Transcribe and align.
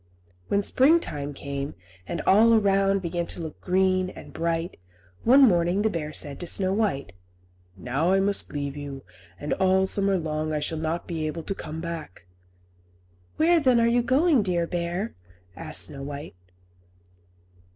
When 0.47 0.63
springtime 0.63 1.31
came, 1.31 1.75
and 2.07 2.21
all 2.25 2.55
around 2.55 3.03
began 3.03 3.27
to 3.27 3.39
look 3.39 3.61
green 3.61 4.09
and 4.09 4.33
bright, 4.33 4.77
one 5.23 5.43
morning 5.47 5.83
the 5.83 5.91
bear 5.91 6.11
said 6.11 6.39
to 6.39 6.47
Snow 6.47 6.73
White, 6.73 7.11
"Now 7.77 8.11
I 8.11 8.19
must 8.19 8.51
leave 8.51 8.75
you, 8.75 9.03
and 9.39 9.53
all 9.53 9.81
the 9.81 9.85
summer 9.85 10.17
long 10.17 10.53
I 10.53 10.59
shall 10.59 10.79
not 10.79 11.05
be 11.07 11.27
able 11.27 11.43
to 11.43 11.53
come 11.53 11.81
back." 11.81 12.25
"Where, 13.37 13.59
then, 13.59 13.79
are 13.79 13.85
you 13.87 14.01
going, 14.01 14.41
dear 14.41 14.65
bear?" 14.65 15.13
asked 15.55 15.83
Snow 15.83 16.01
White. 16.01 16.33